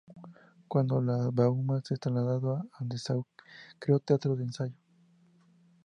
[0.67, 3.23] Cuando la Bauhaus se trasladó a Dessau,
[3.77, 4.73] creó teatros de ensayo.